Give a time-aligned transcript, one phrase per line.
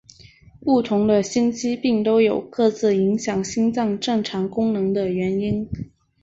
[0.59, 5.69] 不同的心肌病都有各自影响心脏正常功能的原因。